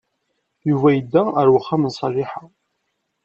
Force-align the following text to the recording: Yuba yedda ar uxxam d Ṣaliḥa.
Yuba 0.69 0.89
yedda 0.91 1.23
ar 1.39 1.47
uxxam 1.57 1.83
d 1.91 1.93
Ṣaliḥa. 1.99 2.43